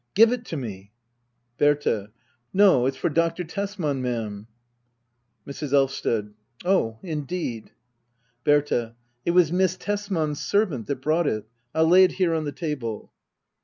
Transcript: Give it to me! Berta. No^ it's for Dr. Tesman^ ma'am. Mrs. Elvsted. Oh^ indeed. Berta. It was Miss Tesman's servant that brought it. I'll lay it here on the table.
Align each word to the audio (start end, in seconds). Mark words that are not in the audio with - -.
Give 0.15 0.31
it 0.31 0.45
to 0.45 0.57
me! 0.57 0.93
Berta. 1.59 2.09
No^ 2.55 2.87
it's 2.87 2.97
for 2.97 3.07
Dr. 3.07 3.43
Tesman^ 3.43 3.99
ma'am. 3.99 4.47
Mrs. 5.45 5.73
Elvsted. 5.73 6.33
Oh^ 6.63 6.97
indeed. 7.03 7.69
Berta. 8.43 8.95
It 9.25 9.31
was 9.37 9.51
Miss 9.51 9.77
Tesman's 9.77 10.39
servant 10.43 10.87
that 10.87 11.03
brought 11.03 11.27
it. 11.27 11.45
I'll 11.75 11.85
lay 11.85 12.03
it 12.05 12.13
here 12.13 12.33
on 12.33 12.45
the 12.45 12.51
table. 12.51 13.11